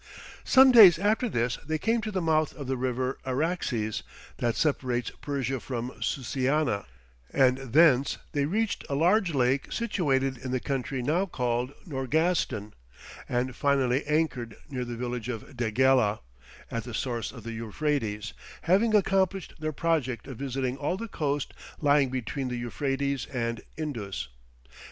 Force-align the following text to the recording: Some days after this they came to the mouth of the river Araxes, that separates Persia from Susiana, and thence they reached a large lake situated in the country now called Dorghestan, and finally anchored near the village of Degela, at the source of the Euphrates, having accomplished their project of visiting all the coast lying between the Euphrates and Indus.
Some 0.43 0.71
days 0.71 0.97
after 0.97 1.29
this 1.29 1.57
they 1.57 1.77
came 1.77 2.01
to 2.01 2.09
the 2.09 2.23
mouth 2.23 2.55
of 2.55 2.65
the 2.65 2.75
river 2.75 3.19
Araxes, 3.23 4.01
that 4.37 4.55
separates 4.55 5.11
Persia 5.21 5.59
from 5.59 5.91
Susiana, 6.01 6.85
and 7.31 7.59
thence 7.59 8.17
they 8.31 8.45
reached 8.47 8.83
a 8.89 8.95
large 8.95 9.35
lake 9.35 9.71
situated 9.71 10.39
in 10.39 10.49
the 10.49 10.59
country 10.59 11.03
now 11.03 11.27
called 11.27 11.73
Dorghestan, 11.87 12.73
and 13.29 13.55
finally 13.55 14.03
anchored 14.07 14.55
near 14.71 14.85
the 14.85 14.97
village 14.97 15.29
of 15.29 15.55
Degela, 15.55 16.21
at 16.71 16.83
the 16.83 16.95
source 16.95 17.31
of 17.31 17.43
the 17.43 17.53
Euphrates, 17.53 18.33
having 18.63 18.95
accomplished 18.95 19.53
their 19.59 19.71
project 19.71 20.25
of 20.27 20.37
visiting 20.37 20.77
all 20.77 20.97
the 20.97 21.07
coast 21.07 21.53
lying 21.79 22.09
between 22.09 22.47
the 22.47 22.57
Euphrates 22.57 23.27
and 23.27 23.61
Indus. 23.77 24.29